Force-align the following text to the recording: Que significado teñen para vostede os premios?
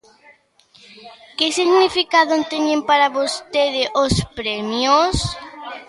Que 1.37 1.47
significado 1.57 2.35
teñen 2.51 2.81
para 2.89 3.13
vostede 3.17 3.83
os 4.03 4.13
premios? 4.37 5.15